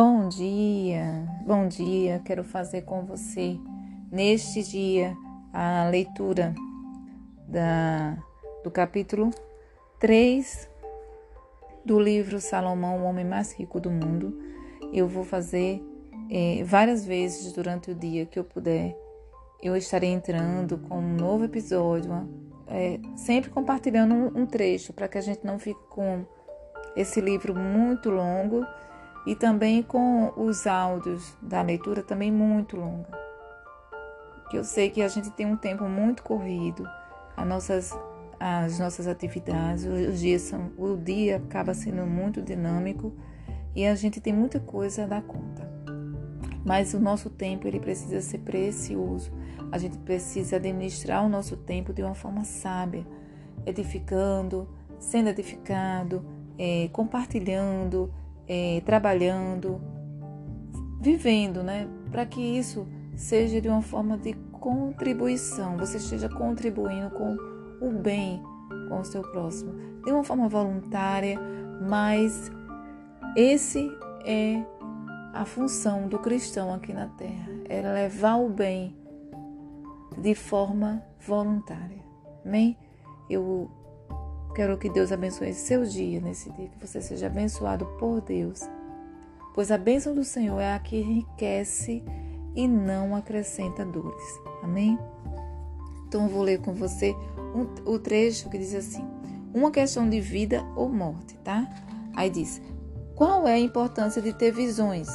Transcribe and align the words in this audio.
Bom 0.00 0.28
dia, 0.28 1.26
bom 1.44 1.66
dia. 1.66 2.22
Quero 2.24 2.44
fazer 2.44 2.82
com 2.82 3.04
você 3.04 3.58
neste 4.12 4.62
dia 4.62 5.16
a 5.52 5.88
leitura 5.90 6.54
da, 7.48 8.16
do 8.62 8.70
capítulo 8.70 9.32
3 9.98 10.70
do 11.84 11.98
livro 11.98 12.40
Salomão, 12.40 13.00
o 13.00 13.06
homem 13.06 13.24
mais 13.24 13.52
rico 13.52 13.80
do 13.80 13.90
mundo. 13.90 14.40
Eu 14.92 15.08
vou 15.08 15.24
fazer 15.24 15.82
é, 16.30 16.62
várias 16.62 17.04
vezes 17.04 17.52
durante 17.52 17.90
o 17.90 17.94
dia 17.96 18.24
que 18.24 18.38
eu 18.38 18.44
puder. 18.44 18.96
Eu 19.60 19.76
estarei 19.76 20.10
entrando 20.10 20.78
com 20.78 21.00
um 21.00 21.16
novo 21.16 21.42
episódio, 21.42 22.12
é, 22.68 23.00
sempre 23.16 23.50
compartilhando 23.50 24.14
um, 24.14 24.42
um 24.42 24.46
trecho 24.46 24.92
para 24.92 25.08
que 25.08 25.18
a 25.18 25.22
gente 25.22 25.44
não 25.44 25.58
fique 25.58 25.82
com 25.88 26.24
esse 26.94 27.20
livro 27.20 27.52
muito 27.52 28.10
longo 28.10 28.64
e 29.28 29.36
também 29.36 29.82
com 29.82 30.32
os 30.38 30.66
áudios 30.66 31.36
da 31.42 31.60
leitura 31.60 32.02
também 32.02 32.32
muito 32.32 32.78
longa. 32.78 33.10
Que 34.48 34.56
eu 34.56 34.64
sei 34.64 34.88
que 34.88 35.02
a 35.02 35.08
gente 35.08 35.30
tem 35.32 35.44
um 35.44 35.54
tempo 35.54 35.84
muito 35.86 36.22
corrido, 36.22 36.88
as 37.36 37.46
nossas, 37.46 37.98
as 38.40 38.78
nossas 38.78 39.06
atividades, 39.06 39.84
os 39.84 40.18
dias 40.18 40.40
são, 40.40 40.72
o 40.78 40.96
dia 40.96 41.36
acaba 41.36 41.74
sendo 41.74 42.06
muito 42.06 42.40
dinâmico 42.40 43.12
e 43.76 43.86
a 43.86 43.94
gente 43.94 44.18
tem 44.18 44.32
muita 44.32 44.58
coisa 44.60 45.04
a 45.04 45.06
dar 45.06 45.20
conta. 45.20 45.70
Mas 46.64 46.94
o 46.94 46.98
nosso 46.98 47.28
tempo 47.28 47.68
ele 47.68 47.80
precisa 47.80 48.22
ser 48.22 48.38
precioso. 48.38 49.30
A 49.70 49.76
gente 49.76 49.98
precisa 49.98 50.56
administrar 50.56 51.22
o 51.22 51.28
nosso 51.28 51.54
tempo 51.54 51.92
de 51.92 52.02
uma 52.02 52.14
forma 52.14 52.44
sábia, 52.44 53.06
edificando, 53.66 54.66
sendo 54.98 55.28
edificado, 55.28 56.24
é, 56.58 56.88
compartilhando, 56.94 58.10
é, 58.48 58.82
trabalhando, 58.84 59.80
vivendo, 61.00 61.62
né? 61.62 61.86
Para 62.10 62.24
que 62.26 62.40
isso 62.40 62.86
seja 63.14 63.60
de 63.60 63.68
uma 63.68 63.82
forma 63.82 64.16
de 64.16 64.32
contribuição, 64.52 65.76
você 65.76 65.98
esteja 65.98 66.28
contribuindo 66.28 67.10
com 67.10 67.36
o 67.80 67.92
bem 67.92 68.42
com 68.88 69.00
o 69.00 69.04
seu 69.04 69.22
próximo, 69.22 69.74
de 70.04 70.10
uma 70.10 70.24
forma 70.24 70.48
voluntária, 70.48 71.38
mas 71.80 72.50
esse 73.36 73.90
é 74.24 74.62
a 75.32 75.44
função 75.44 76.08
do 76.08 76.18
cristão 76.18 76.72
aqui 76.72 76.92
na 76.92 77.06
terra, 77.06 77.48
é 77.68 77.80
levar 77.80 78.36
o 78.36 78.48
bem 78.48 78.96
de 80.16 80.34
forma 80.34 81.02
voluntária. 81.20 82.02
Amém? 82.44 82.76
Eu 83.28 83.70
Quero 84.58 84.76
que 84.76 84.90
Deus 84.90 85.12
abençoe 85.12 85.54
seu 85.54 85.84
dia 85.84 86.20
nesse 86.20 86.50
dia, 86.50 86.66
que 86.66 86.84
você 86.84 87.00
seja 87.00 87.28
abençoado 87.28 87.86
por 87.96 88.20
Deus. 88.20 88.68
Pois 89.54 89.70
a 89.70 89.78
bênção 89.78 90.12
do 90.12 90.24
Senhor 90.24 90.58
é 90.58 90.74
a 90.74 90.78
que 90.80 90.96
enriquece 90.96 92.02
e 92.56 92.66
não 92.66 93.14
acrescenta 93.14 93.84
dores. 93.84 94.40
Amém? 94.60 94.98
Então 96.08 96.24
eu 96.24 96.28
vou 96.28 96.42
ler 96.42 96.60
com 96.60 96.72
você 96.72 97.14
um, 97.54 97.88
o 97.88 98.00
trecho 98.00 98.50
que 98.50 98.58
diz 98.58 98.74
assim: 98.74 99.06
Uma 99.54 99.70
questão 99.70 100.10
de 100.10 100.20
vida 100.20 100.66
ou 100.74 100.88
morte, 100.88 101.36
tá? 101.44 101.64
Aí 102.16 102.28
diz: 102.28 102.60
Qual 103.14 103.46
é 103.46 103.54
a 103.54 103.60
importância 103.60 104.20
de 104.20 104.32
ter 104.32 104.50
visões, 104.50 105.08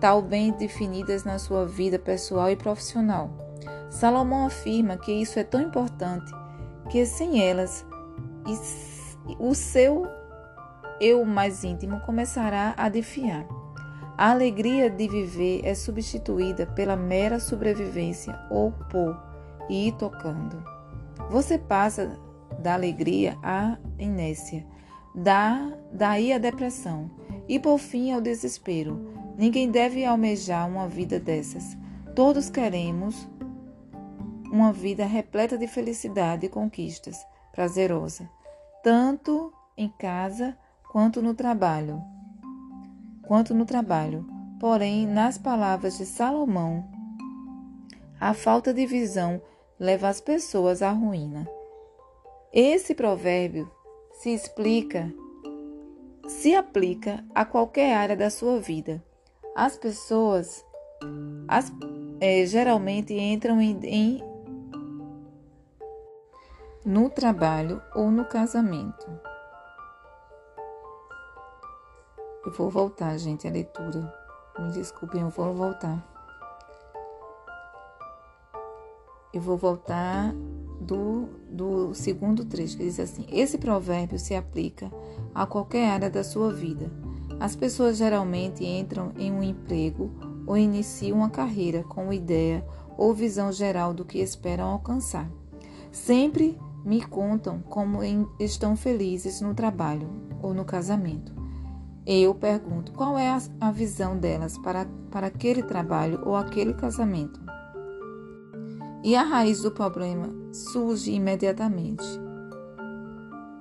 tal 0.00 0.20
bem 0.20 0.50
definidas 0.50 1.22
na 1.22 1.38
sua 1.38 1.64
vida 1.64 2.00
pessoal 2.00 2.50
e 2.50 2.56
profissional? 2.56 3.30
Salomão 3.90 4.44
afirma 4.44 4.96
que 4.96 5.12
isso 5.12 5.38
é 5.38 5.44
tão 5.44 5.60
importante 5.60 6.32
que 6.90 7.06
sem 7.06 7.40
elas 7.40 7.86
e 8.46 9.36
o 9.38 9.54
seu 9.54 10.06
eu 11.00 11.24
mais 11.24 11.64
íntimo 11.64 12.00
começará 12.00 12.74
a 12.76 12.88
defiar. 12.88 13.46
A 14.16 14.30
alegria 14.30 14.88
de 14.88 15.06
viver 15.06 15.60
é 15.62 15.74
substituída 15.74 16.66
pela 16.66 16.96
mera 16.96 17.38
sobrevivência 17.38 18.38
ou 18.50 18.72
por 18.90 19.20
ir 19.68 19.92
tocando. 19.92 20.64
Você 21.30 21.58
passa 21.58 22.18
da 22.58 22.74
alegria 22.74 23.36
à 23.42 23.76
inércia, 23.98 24.66
da, 25.14 25.70
daí 25.92 26.32
à 26.32 26.38
depressão 26.38 27.10
e 27.46 27.58
por 27.58 27.78
fim 27.78 28.12
ao 28.12 28.20
desespero. 28.20 29.12
Ninguém 29.36 29.70
deve 29.70 30.02
almejar 30.04 30.66
uma 30.66 30.88
vida 30.88 31.20
dessas. 31.20 31.76
Todos 32.14 32.48
queremos 32.48 33.28
uma 34.50 34.72
vida 34.72 35.04
repleta 35.04 35.58
de 35.58 35.66
felicidade 35.66 36.46
e 36.46 36.48
conquistas, 36.48 37.18
prazerosa 37.52 38.35
tanto 38.86 39.52
em 39.76 39.88
casa 39.88 40.56
quanto 40.92 41.20
no 41.20 41.34
trabalho. 41.34 42.00
Quanto 43.26 43.52
no 43.52 43.66
trabalho. 43.66 44.24
Porém, 44.60 45.08
nas 45.08 45.36
palavras 45.36 45.98
de 45.98 46.06
Salomão, 46.06 46.88
a 48.20 48.32
falta 48.32 48.72
de 48.72 48.86
visão 48.86 49.42
leva 49.76 50.08
as 50.08 50.20
pessoas 50.20 50.82
à 50.82 50.92
ruína. 50.92 51.48
Esse 52.52 52.94
provérbio 52.94 53.68
se 54.20 54.32
explica, 54.32 55.12
se 56.28 56.54
aplica 56.54 57.24
a 57.34 57.44
qualquer 57.44 57.92
área 57.92 58.16
da 58.16 58.30
sua 58.30 58.60
vida. 58.60 59.02
As 59.56 59.76
pessoas 59.76 60.64
as, 61.48 61.72
é, 62.20 62.46
geralmente 62.46 63.12
entram 63.14 63.60
em, 63.60 63.80
em 63.82 64.35
no 66.86 67.10
trabalho 67.10 67.82
ou 67.96 68.12
no 68.12 68.24
casamento. 68.24 69.10
Eu 72.44 72.52
vou 72.52 72.70
voltar, 72.70 73.18
gente, 73.18 73.44
a 73.48 73.50
leitura. 73.50 74.14
Me 74.56 74.70
desculpem, 74.70 75.22
eu 75.22 75.28
vou 75.28 75.52
voltar. 75.52 76.00
Eu 79.34 79.40
vou 79.40 79.56
voltar 79.56 80.32
do, 80.80 81.28
do 81.50 81.92
segundo 81.92 82.44
trecho, 82.44 82.76
que 82.76 82.84
diz 82.84 83.00
assim: 83.00 83.26
Esse 83.32 83.58
provérbio 83.58 84.16
se 84.16 84.36
aplica 84.36 84.88
a 85.34 85.44
qualquer 85.44 85.90
área 85.90 86.08
da 86.08 86.22
sua 86.22 86.52
vida. 86.52 86.88
As 87.40 87.56
pessoas 87.56 87.96
geralmente 87.96 88.64
entram 88.64 89.12
em 89.18 89.32
um 89.32 89.42
emprego 89.42 90.12
ou 90.46 90.56
iniciam 90.56 91.18
uma 91.18 91.30
carreira 91.30 91.82
com 91.82 92.12
ideia 92.12 92.64
ou 92.96 93.12
visão 93.12 93.50
geral 93.50 93.92
do 93.92 94.04
que 94.04 94.20
esperam 94.20 94.68
alcançar. 94.68 95.28
Sempre 95.90 96.56
me 96.86 97.02
contam 97.02 97.60
como 97.62 97.98
estão 98.38 98.76
felizes 98.76 99.40
no 99.40 99.52
trabalho 99.52 100.08
ou 100.40 100.54
no 100.54 100.64
casamento. 100.64 101.34
Eu 102.06 102.32
pergunto 102.32 102.92
qual 102.92 103.18
é 103.18 103.36
a 103.60 103.72
visão 103.72 104.16
delas 104.16 104.56
para, 104.56 104.86
para 105.10 105.26
aquele 105.26 105.64
trabalho 105.64 106.22
ou 106.24 106.36
aquele 106.36 106.72
casamento. 106.72 107.40
E 109.02 109.16
a 109.16 109.24
raiz 109.24 109.62
do 109.62 109.72
problema 109.72 110.28
surge 110.52 111.10
imediatamente. 111.10 112.06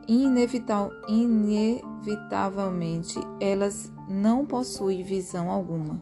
Inevital, 0.07 0.91
inevitavelmente, 1.07 3.19
elas 3.39 3.91
não 4.07 4.45
possuem 4.45 5.01
visão 5.01 5.49
alguma, 5.49 5.99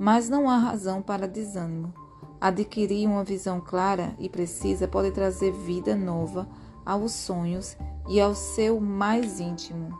mas 0.00 0.28
não 0.28 0.50
há 0.50 0.58
razão 0.58 1.00
para 1.00 1.28
desânimo. 1.28 1.94
Adquirir 2.40 3.08
uma 3.08 3.22
visão 3.22 3.60
clara 3.60 4.12
e 4.18 4.28
precisa 4.28 4.88
pode 4.88 5.12
trazer 5.12 5.52
vida 5.52 5.94
nova 5.94 6.48
aos 6.84 7.12
sonhos 7.12 7.76
e 8.08 8.20
ao 8.20 8.34
seu 8.34 8.80
mais 8.80 9.40
íntimo. 9.40 9.98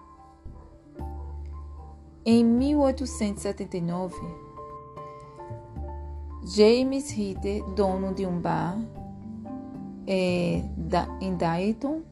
Em 2.25 2.45
1879, 2.45 4.15
James 6.45 7.11
Ritter, 7.11 7.65
dono 7.75 8.15
de 8.15 8.27
um 8.27 8.39
bar 8.41 8.79
é, 10.07 10.63
da, 10.77 11.07
em 11.21 11.35
Dayton, 11.37 12.03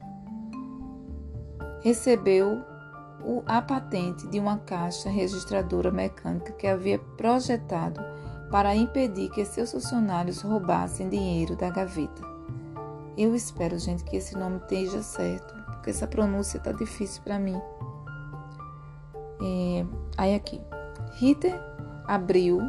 recebeu 1.82 2.62
o, 3.24 3.42
a 3.46 3.60
patente 3.60 4.26
de 4.28 4.38
uma 4.38 4.58
caixa 4.58 5.10
registradora 5.10 5.90
mecânica 5.90 6.52
que 6.52 6.66
havia 6.66 6.98
projetado 6.98 8.00
para 8.50 8.74
impedir 8.74 9.30
que 9.30 9.44
seus 9.44 9.72
funcionários 9.72 10.42
roubassem 10.42 11.08
dinheiro 11.08 11.56
da 11.56 11.70
gaveta. 11.70 12.31
Eu 13.16 13.34
espero, 13.34 13.78
gente, 13.78 14.04
que 14.04 14.16
esse 14.16 14.36
nome 14.36 14.58
esteja 14.58 15.02
certo, 15.02 15.54
porque 15.66 15.90
essa 15.90 16.06
pronúncia 16.06 16.58
tá 16.58 16.72
difícil 16.72 17.22
para 17.22 17.38
mim. 17.38 17.60
É, 19.42 19.84
aí 20.16 20.34
aqui, 20.34 20.60
Ritter 21.18 21.52
abriu 22.06 22.60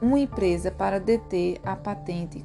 uma 0.00 0.18
empresa 0.18 0.70
para 0.70 0.98
deter 0.98 1.60
a 1.64 1.76
patente 1.76 2.44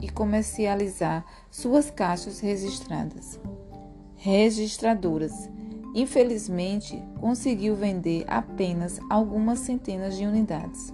e 0.00 0.08
comercializar 0.08 1.24
suas 1.50 1.90
caixas 1.90 2.40
registradas. 2.40 3.40
Registradoras. 4.16 5.50
Infelizmente, 5.94 7.02
conseguiu 7.20 7.74
vender 7.74 8.24
apenas 8.26 9.00
algumas 9.08 9.60
centenas 9.60 10.16
de 10.16 10.26
unidades. 10.26 10.92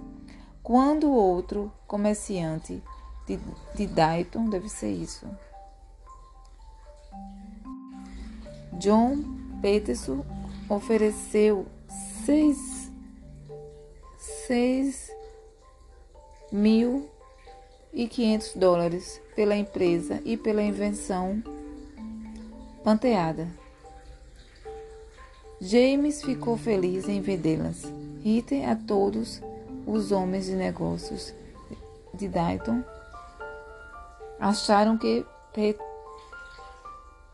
Quando 0.61 1.11
outro 1.11 1.71
comerciante 1.85 2.81
de, 3.27 3.39
de 3.75 3.87
Dayton, 3.87 4.49
deve 4.49 4.69
ser 4.69 4.91
isso. 4.91 5.27
John 8.73 9.23
Peterson 9.61 10.25
ofereceu 10.69 11.65
seis, 12.25 12.91
seis 14.47 15.11
mil 16.51 17.09
e 17.93 18.07
quinhentos 18.07 18.53
dólares 18.55 19.21
pela 19.35 19.55
empresa 19.55 20.21
e 20.25 20.35
pela 20.35 20.61
invenção 20.61 21.41
panteada. 22.83 23.47
James 25.61 26.21
ficou 26.21 26.57
feliz 26.57 27.07
em 27.07 27.21
vendê-las. 27.21 27.83
Ritter 28.21 28.67
a 28.67 28.75
todos 28.75 29.41
os 29.85 30.11
homens 30.11 30.45
de 30.45 30.55
negócios 30.55 31.33
de 32.13 32.27
Dayton 32.27 32.83
acharam 34.43 34.97
que, 34.97 35.25
Pet 35.53 35.79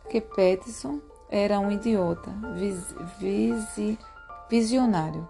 que 0.10 0.22
Peterson 0.22 1.00
era 1.30 1.60
um 1.60 1.72
idiota, 1.72 2.32
vis 2.56 3.76
visionário. 4.50 5.28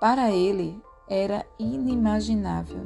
Para 0.00 0.30
ele 0.30 0.80
era 1.08 1.46
inimaginável 1.58 2.80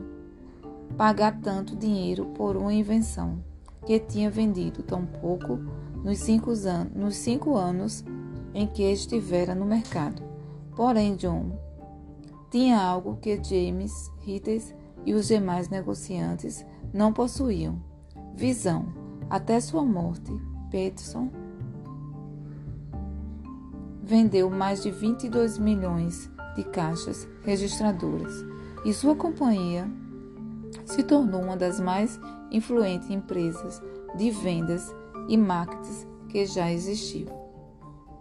pagar 0.97 1.41
tanto 1.41 1.75
dinheiro 1.75 2.27
por 2.35 2.57
uma 2.57 2.73
invenção 2.73 3.43
que 3.87 3.99
tinha 3.99 4.31
vendido 4.31 4.83
tão 4.83 5.05
pouco 5.07 5.59
nos 6.05 6.19
cinco, 6.19 6.53
an 6.67 6.91
nos 6.95 7.17
cinco 7.17 7.57
anos 7.57 8.05
em 8.55 8.67
que 8.67 8.83
estivera 8.83 9.55
no 9.55 9.65
mercado. 9.65 10.23
Porém, 10.77 11.17
John 11.17 11.59
tinha 12.51 12.79
algo 12.79 13.17
que 13.17 13.43
James, 13.43 14.11
Rittes 14.21 14.75
e 15.05 15.15
os 15.15 15.29
demais 15.29 15.69
negociantes 15.69 16.65
não 16.93 17.13
possuíam: 17.13 17.92
visão. 18.35 18.87
Até 19.29 19.61
sua 19.61 19.85
morte, 19.85 20.33
Peterson 20.71 21.31
vendeu 24.03 24.51
mais 24.51 24.83
de 24.83 24.91
22 24.91 25.59
milhões 25.59 26.31
de 26.57 26.65
caixas 26.65 27.27
registradoras 27.43 28.35
e 28.85 28.93
sua 28.93 29.15
companhia 29.15 29.89
se 30.85 31.03
tornou 31.03 31.43
uma 31.43 31.57
das 31.57 31.79
mais 31.79 32.21
influentes 32.51 33.09
empresas 33.11 33.81
de 34.17 34.31
vendas 34.31 34.95
e 35.29 35.37
marketing 35.37 36.07
que 36.29 36.45
já 36.45 36.71
existiu. 36.71 37.27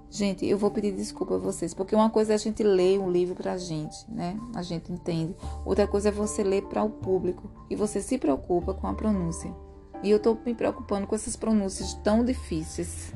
Gente, 0.10 0.46
eu 0.46 0.58
vou 0.58 0.69
pedir 0.69 0.92
desculpa 0.92 1.36
a 1.36 1.38
vocês, 1.38 1.74
porque 1.74 1.96
uma 1.96 2.10
coisa 2.10 2.34
é 2.34 2.36
a 2.36 2.38
gente 2.38 2.62
ler 2.63 3.00
um 3.00 3.10
livro 3.10 3.34
pra 3.34 3.58
gente, 3.58 3.98
né? 4.12 4.38
A 4.54 4.62
gente 4.62 4.92
entende. 4.92 5.34
Outra 5.66 5.88
coisa 5.88 6.10
é 6.10 6.12
você 6.12 6.44
ler 6.44 6.63
para 6.63 6.84
o 6.84 6.90
público 6.90 7.50
e 7.69 7.78
você 7.78 8.02
se 8.02 8.18
preocupa 8.18 8.74
com 8.74 8.88
a 8.88 8.94
pronúncia. 8.94 9.56
E 10.03 10.09
eu 10.09 10.19
tô 10.19 10.38
me 10.45 10.53
preocupando 10.53 11.06
com 11.06 11.15
essas 11.15 11.36
pronúncias 11.36 11.94
tão 11.95 12.25
difíceis 12.25 13.13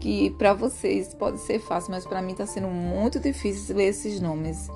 que 0.00 0.30
para 0.30 0.52
vocês 0.52 1.14
pode 1.14 1.38
ser 1.40 1.58
fácil, 1.58 1.90
mas 1.90 2.06
para 2.06 2.22
mim 2.22 2.34
tá 2.34 2.46
sendo 2.46 2.68
muito 2.68 3.18
difícil 3.18 3.76
ler 3.76 3.88
esses 3.88 4.20
nomes. 4.20 4.68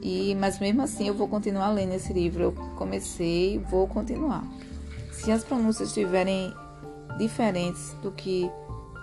E 0.00 0.34
mas 0.36 0.58
mesmo 0.58 0.82
assim 0.82 1.08
eu 1.08 1.14
vou 1.14 1.28
continuar 1.28 1.70
lendo 1.70 1.92
esse 1.92 2.12
livro. 2.12 2.42
Eu 2.44 2.52
comecei, 2.76 3.58
vou 3.58 3.86
continuar. 3.86 4.44
Se 5.12 5.30
as 5.30 5.44
pronúncias 5.44 5.88
estiverem 5.88 6.54
diferentes 7.18 7.92
do 8.02 8.10
que 8.10 8.50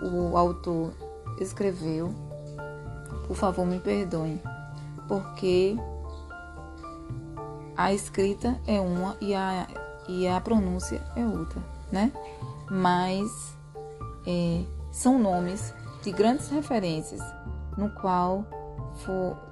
o 0.02 0.36
autor 0.36 0.92
escreveu, 1.40 2.12
por 3.26 3.36
favor 3.36 3.64
me 3.64 3.78
perdoem, 3.78 4.42
porque 5.06 5.76
a 7.76 7.92
escrita 7.92 8.60
é 8.66 8.80
uma 8.80 9.16
e 9.20 9.34
a, 9.34 9.68
e 10.08 10.26
a 10.26 10.40
pronúncia 10.40 11.02
é 11.14 11.24
outra, 11.24 11.62
né? 11.92 12.10
Mas 12.70 13.56
é, 14.26 14.64
são 14.90 15.18
nomes 15.18 15.74
de 16.02 16.10
grandes 16.10 16.48
referências, 16.48 17.20
no 17.76 17.90
qual 18.00 18.44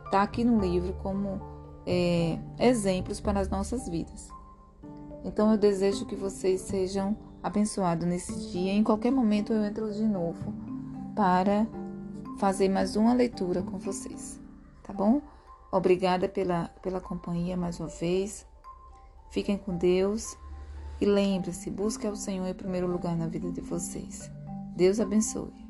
está 0.06 0.22
aqui 0.22 0.42
no 0.42 0.58
livro 0.58 0.92
como 0.94 1.40
é, 1.86 2.38
exemplos 2.58 3.20
para 3.20 3.38
as 3.38 3.48
nossas 3.48 3.88
vidas. 3.88 4.28
Então 5.24 5.50
eu 5.52 5.58
desejo 5.58 6.06
que 6.06 6.16
vocês 6.16 6.62
sejam 6.62 7.16
abençoados 7.42 8.06
nesse 8.06 8.34
dia. 8.50 8.72
Em 8.72 8.82
qualquer 8.82 9.12
momento 9.12 9.52
eu 9.52 9.62
entro 9.64 9.92
de 9.92 10.04
novo 10.04 10.52
para 11.14 11.66
fazer 12.38 12.68
mais 12.68 12.96
uma 12.96 13.12
leitura 13.12 13.62
com 13.62 13.78
vocês, 13.78 14.40
tá 14.82 14.92
bom? 14.92 15.20
Obrigada 15.70 16.28
pela, 16.28 16.68
pela 16.80 17.00
companhia 17.00 17.56
mais 17.56 17.78
uma 17.80 17.88
vez. 17.88 18.46
Fiquem 19.30 19.58
com 19.58 19.76
Deus 19.76 20.36
e 21.00 21.04
lembre-se, 21.04 21.70
busque 21.70 22.06
ao 22.06 22.16
Senhor 22.16 22.46
em 22.46 22.54
primeiro 22.54 22.86
lugar 22.86 23.16
na 23.16 23.26
vida 23.26 23.50
de 23.50 23.60
vocês. 23.60 24.30
Deus 24.76 25.00
abençoe. 25.00 25.65